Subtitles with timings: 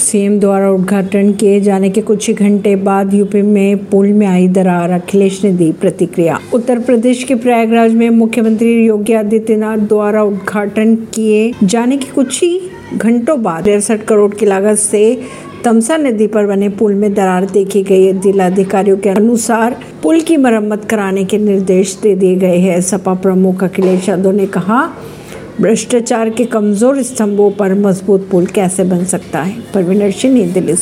[0.00, 4.48] CM द्वारा उद्घाटन किए जाने के कुछ ही घंटे बाद यूपी में पुल में आई
[4.48, 10.94] दरार। अखिलेश ने दी प्रतिक्रिया। उत्तर प्रदेश के प्रयागराज में मुख्यमंत्री योगी आदित्यनाथ द्वारा उद्घाटन
[11.14, 12.60] किए जाने के कुछ ही
[12.94, 15.20] घंटों बाद तिरसठ करोड़ की लागत से
[15.64, 20.36] तमसा नदी पर बने पुल में दरार देखी गई। है जिलाधिकारियों के अनुसार पुल की
[20.36, 24.82] मरम्मत कराने के निर्देश दे दिए गए हैं। सपा प्रमुख अखिलेश यादव ने कहा
[25.60, 29.62] भ्रष्टाचार के कमज़ोर स्तंभों पर मज़बूत पुल कैसे बन सकता है?
[29.74, 30.78] परवीनर सिंह, नई दिल्ली से।